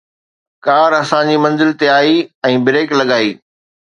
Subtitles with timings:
[0.67, 2.17] ڪار اسان جي منزل تي آئي
[2.51, 3.31] ۽ بريڪ لڳائي